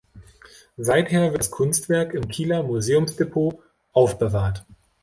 [0.77, 3.59] Seither wird das Kunstwerk im Kieler Museumsdepot
[3.93, 4.65] aufbewahrt.